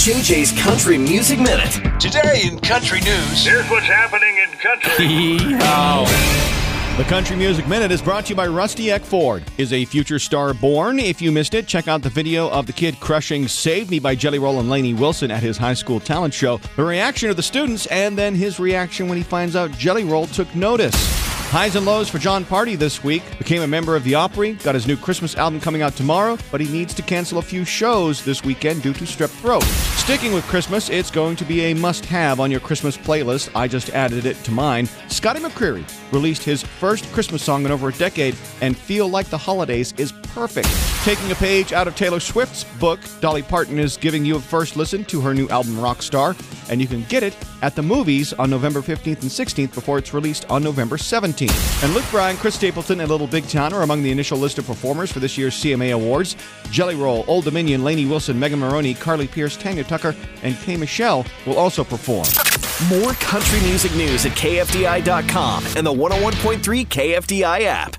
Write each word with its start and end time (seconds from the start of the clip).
JJ's 0.00 0.58
Country 0.58 0.96
Music 0.96 1.38
Minute. 1.38 2.00
Today 2.00 2.40
in 2.44 2.58
country 2.60 3.00
news. 3.00 3.44
Here's 3.44 3.68
what's 3.68 3.84
happening 3.84 4.34
in 4.38 4.48
country. 4.56 5.06
The 6.96 7.04
Country 7.04 7.36
Music 7.36 7.68
Minute 7.68 7.92
is 7.92 8.00
brought 8.00 8.24
to 8.24 8.30
you 8.30 8.34
by 8.34 8.46
Rusty 8.46 8.90
Eck 8.90 9.02
Ford. 9.02 9.44
Is 9.58 9.74
a 9.74 9.84
future 9.84 10.18
star 10.18 10.54
born? 10.54 10.98
If 10.98 11.20
you 11.20 11.30
missed 11.30 11.52
it, 11.52 11.66
check 11.66 11.86
out 11.86 12.00
the 12.00 12.08
video 12.08 12.48
of 12.48 12.66
the 12.66 12.72
kid 12.72 12.98
crushing 12.98 13.46
Save 13.46 13.90
Me 13.90 13.98
by 13.98 14.14
Jelly 14.14 14.38
Roll 14.38 14.58
and 14.58 14.70
Lainey 14.70 14.94
Wilson 14.94 15.30
at 15.30 15.42
his 15.42 15.58
high 15.58 15.74
school 15.74 16.00
talent 16.00 16.32
show, 16.32 16.56
the 16.76 16.84
reaction 16.84 17.28
of 17.28 17.36
the 17.36 17.42
students, 17.42 17.84
and 17.88 18.16
then 18.16 18.34
his 18.34 18.58
reaction 18.58 19.06
when 19.06 19.18
he 19.18 19.22
finds 19.22 19.54
out 19.54 19.70
Jelly 19.72 20.04
Roll 20.04 20.26
took 20.28 20.54
notice. 20.54 21.19
Highs 21.50 21.74
and 21.74 21.84
lows 21.84 22.08
for 22.08 22.18
Jon 22.18 22.44
Pardi 22.44 22.78
this 22.78 23.02
week. 23.02 23.24
Became 23.36 23.62
a 23.62 23.66
member 23.66 23.96
of 23.96 24.04
the 24.04 24.14
Opry, 24.14 24.52
got 24.52 24.76
his 24.76 24.86
new 24.86 24.96
Christmas 24.96 25.34
album 25.34 25.60
coming 25.60 25.82
out 25.82 25.96
tomorrow, 25.96 26.38
but 26.52 26.60
he 26.60 26.68
needs 26.68 26.94
to 26.94 27.02
cancel 27.02 27.38
a 27.38 27.42
few 27.42 27.64
shows 27.64 28.24
this 28.24 28.44
weekend 28.44 28.84
due 28.84 28.92
to 28.92 29.02
strep 29.02 29.30
throat. 29.40 29.64
Sticking 29.98 30.32
with 30.32 30.44
Christmas, 30.44 30.88
it's 30.88 31.10
going 31.10 31.34
to 31.34 31.44
be 31.44 31.62
a 31.62 31.74
must 31.74 32.06
have 32.06 32.38
on 32.38 32.52
your 32.52 32.60
Christmas 32.60 32.96
playlist. 32.96 33.50
I 33.56 33.66
just 33.66 33.90
added 33.90 34.26
it 34.26 34.36
to 34.44 34.52
mine. 34.52 34.86
Scotty 35.08 35.40
McCreery 35.40 35.84
released 36.12 36.44
his 36.44 36.62
first 36.62 37.10
Christmas 37.10 37.42
song 37.42 37.64
in 37.64 37.72
over 37.72 37.88
a 37.88 37.92
decade, 37.94 38.36
and 38.60 38.76
Feel 38.76 39.08
Like 39.08 39.26
the 39.26 39.36
Holidays 39.36 39.92
is 39.96 40.12
perfect. 40.34 40.68
Taking 41.04 41.30
a 41.30 41.34
page 41.34 41.72
out 41.72 41.88
of 41.88 41.96
Taylor 41.96 42.20
Swift's 42.20 42.64
book, 42.78 43.00
Dolly 43.20 43.42
Parton 43.42 43.78
is 43.78 43.96
giving 43.96 44.24
you 44.24 44.36
a 44.36 44.40
first 44.40 44.76
listen 44.76 45.04
to 45.06 45.20
her 45.20 45.34
new 45.34 45.48
album 45.48 45.74
Rockstar, 45.74 46.36
and 46.70 46.80
you 46.80 46.86
can 46.86 47.02
get 47.04 47.22
it 47.22 47.36
at 47.62 47.76
the 47.76 47.82
movies 47.82 48.32
on 48.34 48.50
November 48.50 48.80
15th 48.80 49.22
and 49.22 49.30
16th 49.30 49.74
before 49.74 49.98
it's 49.98 50.14
released 50.14 50.50
on 50.50 50.62
November 50.62 50.96
17th. 50.96 51.84
And 51.84 51.94
Luke 51.94 52.04
Bryan, 52.10 52.36
Chris 52.36 52.54
Stapleton, 52.54 53.00
and 53.00 53.10
Little 53.10 53.26
Big 53.26 53.48
Town 53.48 53.72
are 53.72 53.82
among 53.82 54.02
the 54.02 54.10
initial 54.10 54.38
list 54.38 54.58
of 54.58 54.66
performers 54.66 55.10
for 55.10 55.20
this 55.20 55.36
year's 55.36 55.54
CMA 55.54 55.92
Awards. 55.92 56.36
Jelly 56.70 56.94
Roll, 56.94 57.24
Old 57.26 57.44
Dominion, 57.44 57.84
Lainey 57.84 58.06
Wilson, 58.06 58.38
Megan 58.38 58.58
Moroney, 58.60 58.94
Carly 58.94 59.26
Pearce, 59.26 59.56
Tanya 59.56 59.84
Tucker, 59.84 60.14
and 60.42 60.56
K. 60.58 60.76
Michelle 60.76 61.24
will 61.46 61.58
also 61.58 61.84
perform. 61.84 62.26
More 62.88 63.12
country 63.14 63.60
music 63.68 63.94
news 63.94 64.24
at 64.24 64.32
KFDI.com 64.32 65.64
and 65.76 65.86
the 65.86 65.92
101.3 65.92 66.86
KFDI 66.86 67.62
app. 67.62 67.96